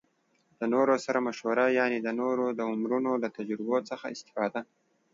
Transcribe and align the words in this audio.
له 0.59 0.65
نورو 0.73 0.95
سره 1.05 1.19
مشوره 1.27 1.65
يعنې 1.79 1.99
د 2.01 2.07
نورو 2.21 2.45
د 2.57 2.59
عمرونو 2.71 3.11
له 3.23 3.27
تجربو 3.37 3.77
څخه 3.89 4.05
استفاده 4.15 4.61